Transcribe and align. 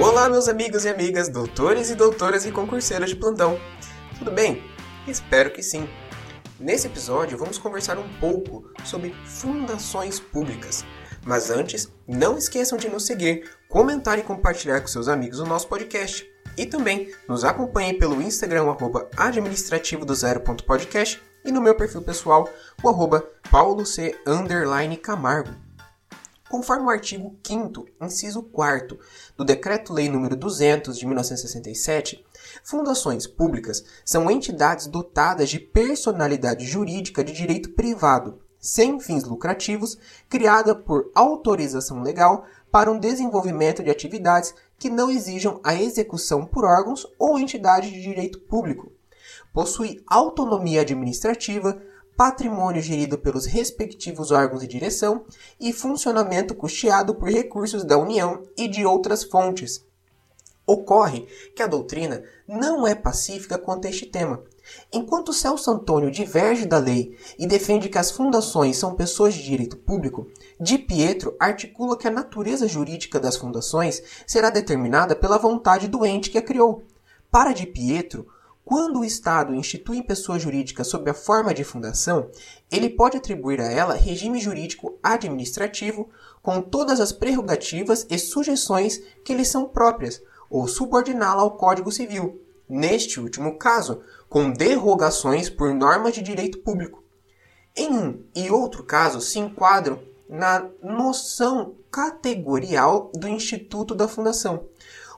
Olá, 0.00 0.28
meus 0.28 0.48
amigos 0.48 0.84
e 0.84 0.88
amigas, 0.88 1.28
doutores 1.28 1.90
e 1.90 1.96
doutoras 1.96 2.46
e 2.46 2.52
concurseiras 2.52 3.10
de 3.10 3.16
plantão. 3.16 3.58
Tudo 4.16 4.30
bem? 4.30 4.62
Espero 5.08 5.50
que 5.50 5.60
sim. 5.60 5.88
Nesse 6.58 6.86
episódio, 6.86 7.36
vamos 7.36 7.58
conversar 7.58 7.98
um 7.98 8.08
pouco 8.20 8.70
sobre 8.84 9.12
fundações 9.24 10.20
públicas. 10.20 10.84
Mas 11.26 11.50
antes, 11.50 11.92
não 12.06 12.38
esqueçam 12.38 12.78
de 12.78 12.88
nos 12.88 13.06
seguir, 13.06 13.50
comentar 13.68 14.16
e 14.20 14.22
compartilhar 14.22 14.80
com 14.80 14.86
seus 14.86 15.08
amigos 15.08 15.40
o 15.40 15.46
nosso 15.46 15.66
podcast. 15.66 16.24
E 16.56 16.64
também 16.64 17.12
nos 17.28 17.44
acompanhem 17.44 17.98
pelo 17.98 18.22
Instagram, 18.22 18.70
arroba 18.70 19.08
administrativo 19.16 20.04
do 20.04 20.14
zero.podcast 20.14 21.20
e 21.44 21.50
no 21.50 21.60
meu 21.60 21.74
perfil 21.74 22.02
pessoal, 22.02 22.48
o 22.84 22.88
arroba 22.88 23.28
pauloc 23.50 23.84
Camargo. 25.02 25.67
Conforme 26.48 26.86
o 26.86 26.90
artigo 26.90 27.36
5 27.46 27.86
inciso 28.00 28.42
4 28.42 28.98
do 29.36 29.44
Decreto-Lei 29.44 30.08
nº 30.08 30.34
200 30.34 30.98
de 30.98 31.06
1967, 31.06 32.24
fundações 32.64 33.26
públicas 33.26 33.84
são 34.02 34.30
entidades 34.30 34.86
dotadas 34.86 35.50
de 35.50 35.58
personalidade 35.58 36.64
jurídica 36.64 37.22
de 37.22 37.34
direito 37.34 37.72
privado, 37.72 38.40
sem 38.58 38.98
fins 38.98 39.24
lucrativos, 39.24 39.98
criada 40.26 40.74
por 40.74 41.10
autorização 41.14 42.02
legal 42.02 42.46
para 42.72 42.90
um 42.90 42.98
desenvolvimento 42.98 43.82
de 43.82 43.90
atividades 43.90 44.54
que 44.78 44.88
não 44.88 45.10
exijam 45.10 45.60
a 45.62 45.74
execução 45.74 46.46
por 46.46 46.64
órgãos 46.64 47.06
ou 47.18 47.38
entidades 47.38 47.90
de 47.90 48.00
direito 48.00 48.40
público. 48.40 48.90
Possui 49.52 50.02
autonomia 50.06 50.80
administrativa, 50.80 51.80
patrimônio 52.18 52.82
gerido 52.82 53.16
pelos 53.16 53.46
respectivos 53.46 54.32
órgãos 54.32 54.62
de 54.62 54.66
direção 54.66 55.24
e 55.60 55.72
funcionamento 55.72 56.52
custeado 56.52 57.14
por 57.14 57.28
recursos 57.28 57.84
da 57.84 57.96
União 57.96 58.42
e 58.56 58.66
de 58.66 58.84
outras 58.84 59.22
fontes. 59.22 59.86
Ocorre 60.66 61.28
que 61.54 61.62
a 61.62 61.68
doutrina 61.68 62.24
não 62.46 62.84
é 62.84 62.92
pacífica 62.92 63.56
quanto 63.56 63.86
a 63.86 63.90
este 63.90 64.04
tema. 64.04 64.42
Enquanto 64.92 65.32
Celso 65.32 65.70
Antônio 65.70 66.10
diverge 66.10 66.66
da 66.66 66.78
lei 66.78 67.16
e 67.38 67.46
defende 67.46 67.88
que 67.88 67.98
as 67.98 68.10
fundações 68.10 68.76
são 68.76 68.96
pessoas 68.96 69.32
de 69.32 69.44
direito 69.44 69.76
público, 69.76 70.26
Di 70.60 70.76
Pietro 70.76 71.36
articula 71.38 71.96
que 71.96 72.08
a 72.08 72.10
natureza 72.10 72.66
jurídica 72.66 73.20
das 73.20 73.36
fundações 73.36 74.02
será 74.26 74.50
determinada 74.50 75.14
pela 75.14 75.38
vontade 75.38 75.86
do 75.86 76.04
ente 76.04 76.30
que 76.30 76.38
a 76.38 76.42
criou. 76.42 76.82
Para 77.30 77.52
Di 77.52 77.64
Pietro, 77.64 78.26
quando 78.68 79.00
o 79.00 79.04
Estado 79.04 79.54
institui 79.54 80.02
pessoa 80.02 80.38
jurídica 80.38 80.84
sob 80.84 81.10
a 81.10 81.14
forma 81.14 81.54
de 81.54 81.64
fundação, 81.64 82.30
ele 82.70 82.90
pode 82.90 83.16
atribuir 83.16 83.62
a 83.62 83.72
ela 83.72 83.94
regime 83.94 84.38
jurídico 84.38 84.98
administrativo 85.02 86.10
com 86.42 86.60
todas 86.60 87.00
as 87.00 87.10
prerrogativas 87.10 88.06
e 88.10 88.18
sujeições 88.18 88.98
que 89.24 89.32
lhe 89.32 89.46
são 89.46 89.66
próprias, 89.66 90.20
ou 90.50 90.68
subordiná-la 90.68 91.40
ao 91.40 91.56
Código 91.56 91.90
Civil, 91.90 92.42
neste 92.68 93.18
último 93.18 93.56
caso, 93.56 94.02
com 94.28 94.50
derrogações 94.50 95.48
por 95.48 95.72
normas 95.72 96.12
de 96.12 96.20
direito 96.20 96.58
público. 96.58 97.02
Em 97.74 97.90
um 97.90 98.22
e 98.36 98.50
outro 98.50 98.84
caso, 98.84 99.22
se 99.22 99.38
enquadram 99.38 99.98
na 100.28 100.68
noção 100.82 101.74
categorial 101.90 103.10
do 103.14 103.28
Instituto 103.28 103.94
da 103.94 104.06
Fundação, 104.06 104.68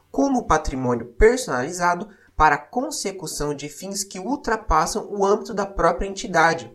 como 0.08 0.46
patrimônio 0.46 1.06
personalizado 1.06 2.08
para 2.40 2.54
a 2.54 2.58
consecução 2.58 3.54
de 3.54 3.68
fins 3.68 4.02
que 4.02 4.18
ultrapassam 4.18 5.06
o 5.10 5.26
âmbito 5.26 5.52
da 5.52 5.66
própria 5.66 6.08
entidade. 6.08 6.72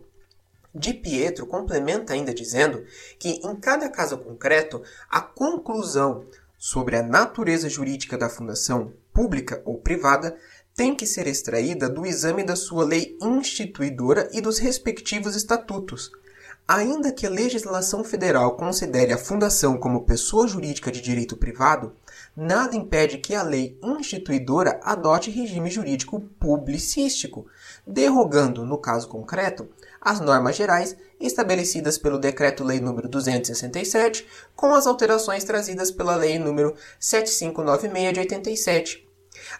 De 0.72 0.94
Pietro 0.94 1.44
complementa 1.44 2.12
ainda 2.12 2.32
dizendo 2.32 2.84
que, 3.18 3.40
em 3.44 3.56
cada 3.56 3.88
caso 3.88 4.16
concreto, 4.16 4.80
a 5.10 5.20
conclusão 5.20 6.24
sobre 6.56 6.94
a 6.94 7.02
natureza 7.02 7.68
jurídica 7.68 8.16
da 8.16 8.28
fundação, 8.28 8.92
pública 9.12 9.60
ou 9.64 9.78
privada, 9.78 10.36
tem 10.72 10.94
que 10.94 11.04
ser 11.04 11.26
extraída 11.26 11.88
do 11.88 12.06
exame 12.06 12.44
da 12.44 12.54
sua 12.54 12.84
lei 12.84 13.18
instituidora 13.20 14.30
e 14.32 14.40
dos 14.40 14.58
respectivos 14.60 15.34
estatutos. 15.34 16.12
Ainda 16.68 17.10
que 17.10 17.26
a 17.26 17.30
legislação 17.30 18.04
federal 18.04 18.56
considere 18.56 19.12
a 19.12 19.18
fundação 19.18 19.76
como 19.76 20.04
pessoa 20.04 20.46
jurídica 20.46 20.92
de 20.92 21.00
direito 21.00 21.36
privado, 21.36 21.92
nada 22.36 22.76
impede 22.76 23.18
que 23.18 23.34
a 23.34 23.42
lei 23.42 23.78
instituidora 23.82 24.78
adote 24.82 25.30
regime 25.30 25.70
jurídico 25.70 26.20
publicístico, 26.38 27.46
derrogando, 27.86 28.64
no 28.64 28.76
caso 28.76 29.08
concreto, 29.08 29.68
as 30.00 30.20
normas 30.20 30.54
gerais 30.54 30.96
estabelecidas 31.18 31.96
pelo 31.96 32.18
Decreto-Lei 32.18 32.78
nº 32.78 33.08
267, 33.08 34.26
com 34.54 34.74
as 34.74 34.86
alterações 34.86 35.44
trazidas 35.44 35.90
pela 35.90 36.14
Lei 36.14 36.38
nº 36.38 36.76
7596 37.00 38.12
de 38.12 38.20
87. 38.20 39.08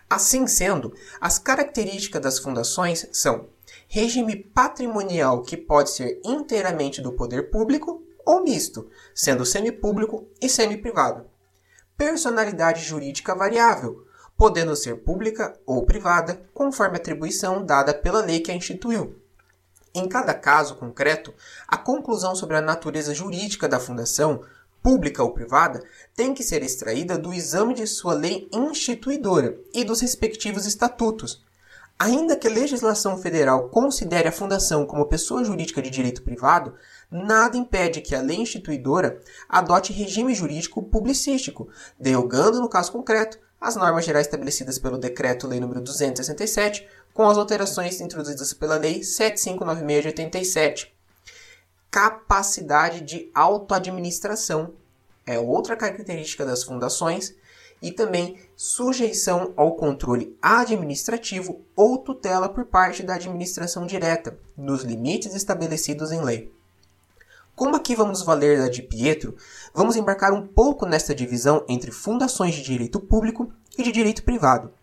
Assim 0.09 0.47
sendo, 0.47 0.95
as 1.21 1.39
características 1.39 2.23
das 2.23 2.39
fundações 2.39 3.09
são 3.13 3.49
regime 3.89 4.37
patrimonial 4.37 5.43
que 5.43 5.57
pode 5.57 5.91
ser 5.91 6.21
inteiramente 6.25 7.01
do 7.01 7.13
poder 7.13 7.51
público 7.51 8.03
ou 8.25 8.43
misto, 8.43 8.89
sendo 9.15 9.47
semipúblico 9.47 10.27
e 10.41 10.49
semiprivado. 10.49 11.36
Personalidade 11.97 12.85
jurídica 12.85 13.35
variável, 13.35 14.07
podendo 14.37 14.77
ser 14.77 14.97
pública 14.97 15.59
ou 15.65 15.87
privada, 15.87 16.43
conforme 16.53 16.97
a 16.97 17.01
atribuição 17.01 17.65
dada 17.65 17.95
pela 17.95 18.21
lei 18.21 18.41
que 18.41 18.51
a 18.51 18.55
instituiu. 18.55 19.17
Em 19.95 20.07
cada 20.07 20.35
caso 20.35 20.75
concreto, 20.75 21.33
a 21.67 21.79
conclusão 21.79 22.35
sobre 22.35 22.57
a 22.57 22.61
natureza 22.61 23.15
jurídica 23.15 23.67
da 23.67 23.81
fundação, 23.81 24.43
pública 24.83 25.23
ou 25.23 25.33
privada, 25.33 25.83
tem 26.15 26.35
que 26.35 26.43
ser 26.43 26.63
extraída 26.63 27.17
do 27.17 27.33
exame 27.33 27.73
de 27.73 27.87
sua 27.87 28.13
lei 28.13 28.47
instituidora 28.53 29.59
e 29.73 29.83
dos 29.83 30.01
respectivos 30.01 30.67
estatutos, 30.67 31.47
Ainda 31.99 32.37
que 32.37 32.47
a 32.47 32.51
legislação 32.51 33.17
federal 33.17 33.71
considere 33.71 34.29
a 34.29 34.33
fundação 34.33 34.85
como 34.85 35.07
pessoa 35.07 35.43
jurídica 35.43 35.81
de 35.81 35.89
direito 35.89 36.23
privado, 36.23 36.75
nada 37.11 37.57
impede 37.57 38.01
que 38.01 38.15
a 38.15 38.21
lei 38.21 38.39
instituidora 38.39 39.21
adote 39.49 39.93
regime 39.93 40.35
jurídico 40.35 40.83
publicístico, 40.83 41.69
derrogando, 41.99 42.61
no 42.61 42.69
caso 42.69 42.93
concreto, 42.93 43.39
as 43.61 43.77
normas 43.77 44.05
gerais 44.05 44.27
estabelecidas 44.27 44.79
pelo 44.79 44.99
Decreto-Lei 44.99 45.61
nº 45.61 45.81
267, 45.81 46.87
com 47.15 47.29
as 47.29 47.39
alterações 47.39 48.01
introduzidas 48.01 48.53
pela 48.53 48.77
Lei 48.77 49.03
7596 49.03 50.03
de 50.03 50.09
87. 50.09 50.95
Capacidade 51.91 53.01
de 53.01 53.31
autoadministração 53.35 54.75
é 55.25 55.39
outra 55.39 55.77
característica 55.77 56.45
das 56.45 56.63
fundações 56.63 57.35
e 57.81 57.91
também 57.91 58.39
sujeição 58.55 59.53
ao 59.57 59.75
controle 59.77 60.37
administrativo 60.41 61.65
ou 61.75 61.99
tutela 61.99 62.49
por 62.49 62.67
parte 62.67 63.03
da 63.03 63.15
administração 63.15 63.87
direta, 63.87 64.39
nos 64.57 64.83
limites 64.83 65.35
estabelecidos 65.35 66.13
em 66.13 66.23
lei. 66.23 66.56
Como 67.57 67.75
aqui 67.75 67.97
vamos 67.97 68.23
valer 68.23 68.59
da 68.59 68.69
de 68.69 68.83
Pietro, 68.83 69.35
vamos 69.73 69.97
embarcar 69.97 70.31
um 70.31 70.47
pouco 70.47 70.85
nesta 70.85 71.15
divisão 71.15 71.65
entre 71.67 71.91
fundações 71.91 72.55
de 72.55 72.63
direito 72.63 73.01
público 73.01 73.51
e 73.79 73.83
de 73.83 73.91
direito 73.91 74.23
privado. 74.25 74.75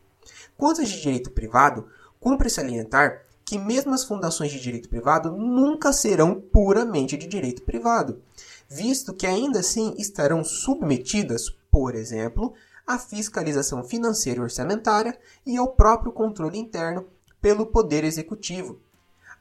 Quanto 0.57 0.81
às 0.81 0.89
de 0.89 1.00
direito 1.00 1.29
privado, 1.29 1.88
cumpre 2.19 2.50
salientar 2.50 3.25
que 3.45 3.59
mesmo 3.59 3.94
as 3.94 4.03
fundações 4.03 4.51
de 4.51 4.59
direito 4.59 4.89
privado 4.89 5.31
nunca 5.31 5.94
serão 5.94 6.41
puramente 6.41 7.16
de 7.16 7.28
direito 7.28 7.61
privado, 7.61 8.23
visto 8.67 9.13
que 9.13 9.28
ainda 9.28 9.59
assim 9.59 9.94
estarão 10.00 10.44
submetidas, 10.44 11.51
por 11.69 11.94
exemplo, 11.94 12.55
à 12.88 12.97
fiscalização 12.97 13.84
financeira 13.84 14.40
e 14.40 14.44
orçamentária 14.44 15.16
e 15.45 15.57
ao 15.57 15.67
próprio 15.67 16.11
controle 16.11 16.57
interno 16.57 17.05
pelo 17.40 17.67
Poder 17.67 18.03
Executivo. 18.03 18.81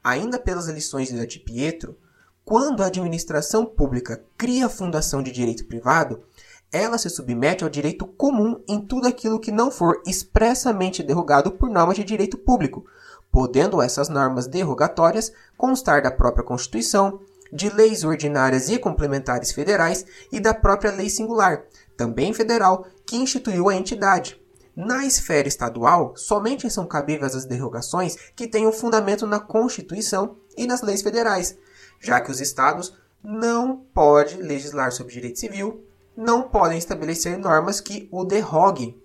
Ainda 0.03 0.37
pelas 0.37 0.67
lições 0.67 1.07
de 1.07 1.25
Di 1.25 1.39
Pietro, 1.39 1.97
quando 2.45 2.83
a 2.83 2.87
administração 2.87 3.65
pública 3.65 4.23
cria 4.37 4.67
fundação 4.67 5.23
de 5.23 5.31
direito 5.31 5.65
privado, 5.65 6.23
ela 6.71 6.97
se 6.97 7.09
submete 7.09 7.63
ao 7.63 7.69
direito 7.69 8.05
comum 8.05 8.61
em 8.67 8.81
tudo 8.81 9.07
aquilo 9.07 9.39
que 9.39 9.51
não 9.51 9.69
for 9.69 10.01
expressamente 10.05 11.03
derrogado 11.03 11.51
por 11.51 11.69
normas 11.69 11.95
de 11.95 12.03
direito 12.03 12.37
público, 12.37 12.85
podendo 13.31 13.81
essas 13.81 14.09
normas 14.09 14.47
derrogatórias 14.47 15.31
constar 15.55 16.01
da 16.01 16.11
própria 16.11 16.43
Constituição, 16.43 17.19
de 17.51 17.69
leis 17.69 18.03
ordinárias 18.03 18.69
e 18.69 18.79
complementares 18.79 19.51
federais 19.51 20.05
e 20.31 20.39
da 20.39 20.53
própria 20.53 20.91
lei 20.91 21.09
singular, 21.09 21.63
também 21.95 22.33
federal, 22.33 22.87
que 23.05 23.15
instituiu 23.15 23.69
a 23.69 23.75
entidade. 23.75 24.41
Na 24.75 25.05
esfera 25.05 25.47
estadual, 25.47 26.13
somente 26.17 26.67
são 26.71 26.87
cabíveis 26.87 27.35
as 27.35 27.45
derrogações 27.45 28.17
que 28.35 28.47
tenham 28.47 28.71
fundamento 28.71 29.27
na 29.27 29.39
Constituição 29.39 30.35
e 30.57 30.65
nas 30.65 30.81
leis 30.81 31.03
federais, 31.03 31.55
já 32.03 32.19
que 32.19 32.29
os 32.29 32.41
estados 32.41 32.93
não 33.23 33.77
podem 33.77 34.37
legislar 34.37 34.91
sobre 34.91 35.13
direito 35.13 35.39
civil, 35.39 35.83
não 36.15 36.43
podem 36.43 36.77
estabelecer 36.77 37.37
normas 37.37 37.79
que 37.79 38.07
o 38.11 38.25
derroguem. 38.25 39.01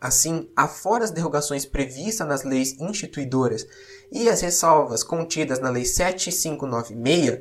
Assim, 0.00 0.50
afora 0.56 1.04
as 1.04 1.12
derrogações 1.12 1.64
previstas 1.64 2.26
nas 2.26 2.42
leis 2.42 2.80
instituidoras 2.80 3.64
e 4.10 4.28
as 4.28 4.40
ressalvas 4.40 5.04
contidas 5.04 5.60
na 5.60 5.70
Lei 5.70 5.84
7596, 5.84 7.40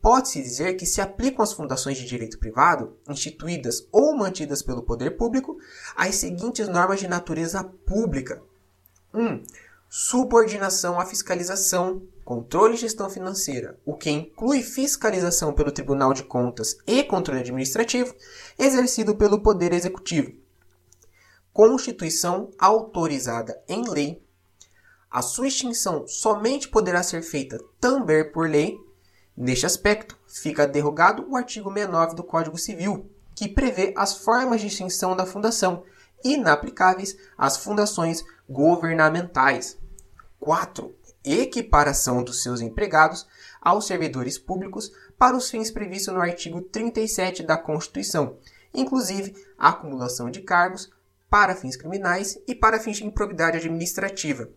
pode-se 0.00 0.40
dizer 0.40 0.74
que 0.74 0.86
se 0.86 1.00
aplicam 1.00 1.42
às 1.42 1.52
fundações 1.52 1.98
de 1.98 2.06
direito 2.06 2.38
privado, 2.38 2.96
instituídas 3.08 3.88
ou 3.90 4.16
mantidas 4.16 4.62
pelo 4.62 4.82
poder 4.82 5.16
público, 5.16 5.58
as 5.96 6.14
seguintes 6.14 6.68
normas 6.68 7.00
de 7.00 7.08
natureza 7.08 7.64
pública. 7.64 8.40
1. 9.12 9.20
Um, 9.20 9.42
subordinação 9.92 11.00
à 11.00 11.04
fiscalização, 11.04 12.06
controle 12.24 12.74
e 12.74 12.76
gestão 12.76 13.10
financeira, 13.10 13.76
o 13.84 13.96
que 13.96 14.08
inclui 14.08 14.62
fiscalização 14.62 15.52
pelo 15.52 15.72
Tribunal 15.72 16.14
de 16.14 16.22
Contas 16.22 16.78
e 16.86 17.02
controle 17.02 17.40
administrativo, 17.40 18.14
exercido 18.56 19.16
pelo 19.16 19.42
Poder 19.42 19.72
Executivo. 19.72 20.32
Constituição 21.52 22.52
autorizada 22.56 23.60
em 23.68 23.82
lei. 23.90 24.24
A 25.10 25.22
sua 25.22 25.48
extinção 25.48 26.06
somente 26.06 26.68
poderá 26.68 27.02
ser 27.02 27.22
feita 27.22 27.58
também 27.80 28.30
por 28.30 28.48
lei. 28.48 28.78
Neste 29.36 29.66
aspecto, 29.66 30.16
fica 30.28 30.68
derrogado 30.68 31.26
o 31.28 31.36
artigo 31.36 31.68
69 31.68 32.14
do 32.14 32.22
Código 32.22 32.56
Civil, 32.56 33.10
que 33.34 33.48
prevê 33.48 33.92
as 33.96 34.18
formas 34.18 34.60
de 34.60 34.68
extinção 34.68 35.16
da 35.16 35.26
fundação, 35.26 35.82
inaplicáveis 36.22 37.16
às 37.36 37.56
fundações 37.56 38.24
governamentais. 38.48 39.79
4. 40.40 40.94
Equiparação 41.22 42.24
dos 42.24 42.42
seus 42.42 42.62
empregados 42.62 43.26
aos 43.60 43.86
servidores 43.86 44.38
públicos 44.38 44.90
para 45.18 45.36
os 45.36 45.50
fins 45.50 45.70
previstos 45.70 46.14
no 46.14 46.20
artigo 46.20 46.62
37 46.62 47.42
da 47.42 47.58
Constituição, 47.58 48.38
inclusive 48.72 49.36
a 49.58 49.68
acumulação 49.68 50.30
de 50.30 50.40
cargos 50.40 50.90
para 51.28 51.54
fins 51.54 51.76
criminais 51.76 52.38
e 52.48 52.54
para 52.54 52.80
fins 52.80 52.96
de 52.96 53.06
improbidade 53.06 53.58
administrativa. 53.58 54.48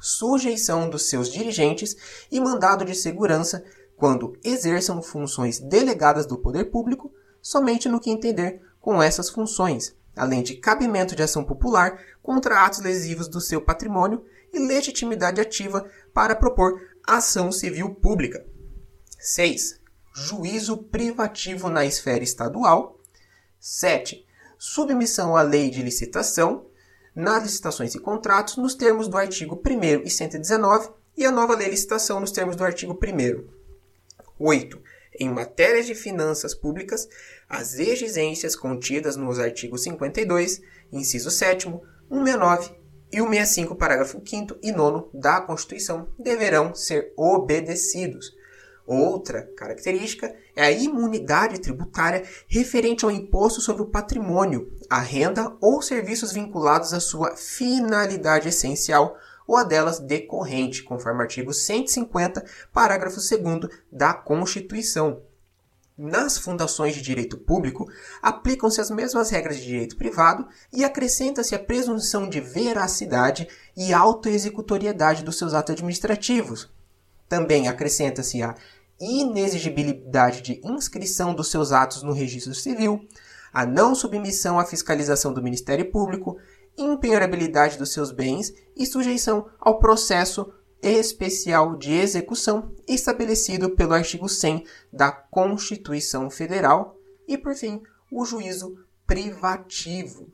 Sujeição 0.00 0.90
dos 0.90 1.08
seus 1.08 1.32
dirigentes 1.32 1.96
e 2.30 2.38
mandado 2.38 2.84
de 2.84 2.94
segurança 2.94 3.64
quando 3.96 4.38
exerçam 4.44 5.02
funções 5.02 5.58
delegadas 5.58 6.26
do 6.26 6.36
poder 6.36 6.66
público 6.66 7.10
somente 7.40 7.88
no 7.88 7.98
que 7.98 8.10
entender 8.10 8.60
com 8.80 9.02
essas 9.02 9.30
funções, 9.30 9.96
além 10.14 10.42
de 10.42 10.56
cabimento 10.56 11.16
de 11.16 11.22
ação 11.22 11.42
popular 11.42 11.98
contra 12.22 12.66
atos 12.66 12.80
lesivos 12.80 13.28
do 13.28 13.40
seu 13.40 13.62
patrimônio 13.62 14.22
e 14.54 14.58
legitimidade 14.58 15.40
ativa 15.40 15.88
para 16.12 16.36
propor 16.36 16.80
ação 17.06 17.50
civil 17.50 17.94
pública. 17.94 18.46
6. 19.18 19.80
Juízo 20.14 20.76
privativo 20.76 21.68
na 21.68 21.84
esfera 21.84 22.22
estadual. 22.22 23.00
7. 23.58 24.24
Submissão 24.58 25.36
à 25.36 25.42
lei 25.42 25.70
de 25.70 25.82
licitação 25.82 26.66
nas 27.14 27.42
licitações 27.42 27.94
e 27.94 27.98
contratos 27.98 28.56
nos 28.56 28.74
termos 28.74 29.08
do 29.08 29.16
artigo 29.16 29.60
1 29.64 30.06
e 30.06 30.10
119 30.10 30.90
e 31.16 31.24
a 31.24 31.30
nova 31.30 31.54
lei 31.54 31.66
de 31.66 31.72
licitação 31.72 32.20
nos 32.20 32.30
termos 32.30 32.56
do 32.56 32.64
artigo 32.64 32.92
1 32.92 33.46
8. 34.38 34.82
Em 35.20 35.28
matérias 35.28 35.86
de 35.86 35.94
finanças 35.94 36.54
públicas, 36.54 37.08
as 37.48 37.78
exigências 37.78 38.56
contidas 38.56 39.16
nos 39.16 39.38
artigos 39.38 39.84
52, 39.84 40.60
inciso 40.92 41.30
7, 41.30 41.70
169 42.08 42.83
e 43.14 43.20
o 43.22 43.28
65, 43.28 43.76
parágrafo 43.76 44.20
5 44.24 44.56
e 44.60 44.72
9 44.72 45.06
da 45.14 45.40
Constituição 45.40 46.08
deverão 46.18 46.74
ser 46.74 47.12
obedecidos. 47.16 48.34
Outra 48.84 49.48
característica 49.56 50.34
é 50.56 50.64
a 50.64 50.72
imunidade 50.72 51.60
tributária 51.60 52.24
referente 52.48 53.04
ao 53.04 53.12
imposto 53.12 53.60
sobre 53.60 53.82
o 53.82 53.86
patrimônio, 53.86 54.72
a 54.90 54.98
renda 54.98 55.56
ou 55.60 55.80
serviços 55.80 56.32
vinculados 56.32 56.92
à 56.92 56.98
sua 56.98 57.36
finalidade 57.36 58.48
essencial 58.48 59.16
ou 59.46 59.56
a 59.56 59.62
delas 59.62 60.00
decorrente, 60.00 60.82
conforme 60.82 61.22
artigo 61.22 61.52
150, 61.52 62.44
parágrafo 62.72 63.20
2 63.20 63.70
da 63.92 64.12
Constituição. 64.12 65.22
Nas 65.96 66.36
fundações 66.36 66.92
de 66.92 67.00
direito 67.00 67.38
público, 67.38 67.88
aplicam-se 68.20 68.80
as 68.80 68.90
mesmas 68.90 69.30
regras 69.30 69.58
de 69.58 69.64
direito 69.64 69.96
privado 69.96 70.44
e 70.72 70.84
acrescenta-se 70.84 71.54
a 71.54 71.58
presunção 71.58 72.28
de 72.28 72.40
veracidade 72.40 73.46
e 73.76 73.92
autoexecutoriedade 73.92 75.22
dos 75.22 75.38
seus 75.38 75.54
atos 75.54 75.72
administrativos. 75.72 76.68
Também 77.28 77.68
acrescenta-se 77.68 78.42
a 78.42 78.56
inexigibilidade 79.00 80.42
de 80.42 80.60
inscrição 80.64 81.32
dos 81.32 81.48
seus 81.48 81.70
atos 81.70 82.02
no 82.02 82.12
registro 82.12 82.54
civil, 82.54 83.06
a 83.52 83.64
não 83.64 83.94
submissão 83.94 84.58
à 84.58 84.64
fiscalização 84.64 85.32
do 85.32 85.42
Ministério 85.42 85.92
Público, 85.92 86.38
impenhorabilidade 86.76 87.78
dos 87.78 87.92
seus 87.92 88.10
bens 88.10 88.52
e 88.76 88.84
sujeição 88.84 89.46
ao 89.60 89.78
processo 89.78 90.52
especial 90.84 91.76
de 91.76 91.92
execução 91.92 92.72
estabelecido 92.86 93.70
pelo 93.70 93.94
artigo 93.94 94.28
100 94.28 94.64
da 94.92 95.10
Constituição 95.10 96.28
Federal 96.28 96.96
e, 97.26 97.38
por 97.38 97.54
fim, 97.54 97.82
o 98.10 98.24
juízo 98.24 98.76
privativo. 99.06 100.28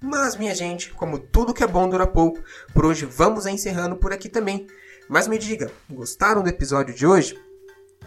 Mas, 0.00 0.36
minha 0.36 0.54
gente, 0.54 0.92
como 0.92 1.18
tudo 1.18 1.54
que 1.54 1.64
é 1.64 1.66
bom 1.66 1.88
dura 1.88 2.06
pouco, 2.06 2.42
por 2.74 2.84
hoje 2.84 3.06
vamos 3.06 3.46
encerrando 3.46 3.96
por 3.96 4.12
aqui 4.12 4.28
também. 4.28 4.66
Mas 5.08 5.26
me 5.26 5.38
diga, 5.38 5.70
gostaram 5.90 6.42
do 6.42 6.48
episódio 6.48 6.94
de 6.94 7.06
hoje? 7.06 7.38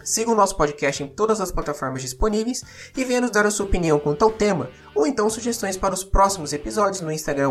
Siga 0.04 0.30
o 0.30 0.34
nosso 0.34 0.56
podcast 0.56 1.02
em 1.02 1.08
todas 1.08 1.40
as 1.40 1.50
plataformas 1.50 2.02
disponíveis 2.02 2.62
e 2.96 3.04
venha 3.04 3.20
nos 3.20 3.32
dar 3.32 3.46
a 3.46 3.50
sua 3.50 3.66
opinião 3.66 3.98
quanto 3.98 4.24
ao 4.24 4.30
tema, 4.30 4.70
ou 4.94 5.06
então 5.06 5.28
sugestões 5.28 5.76
para 5.76 5.92
os 5.92 6.04
próximos 6.04 6.52
episódios 6.52 7.00
no 7.00 7.10
Instagram, 7.10 7.50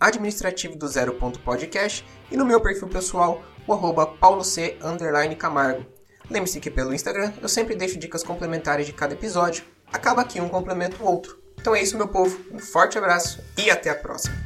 administrativo 0.00 0.76
do 0.76 0.88
zero 0.88 1.14
podcast, 1.44 2.04
e 2.30 2.36
no 2.36 2.44
meu 2.44 2.60
perfil 2.60 2.88
pessoal, 2.88 3.42
o 3.66 3.72
arroba 3.72 4.06
Camargo. 5.36 5.86
Lembre-se 6.30 6.60
que 6.60 6.70
pelo 6.70 6.94
Instagram 6.94 7.32
eu 7.40 7.48
sempre 7.48 7.74
deixo 7.74 7.98
dicas 7.98 8.22
complementares 8.22 8.86
de 8.86 8.92
cada 8.92 9.14
episódio, 9.14 9.64
acaba 9.92 10.22
aqui 10.22 10.40
um 10.40 10.48
complemento 10.48 11.02
o 11.02 11.06
outro. 11.06 11.38
Então 11.60 11.74
é 11.74 11.82
isso, 11.82 11.96
meu 11.96 12.08
povo, 12.08 12.38
um 12.52 12.58
forte 12.58 12.98
abraço 12.98 13.42
e 13.56 13.70
até 13.70 13.90
a 13.90 13.94
próxima! 13.94 14.43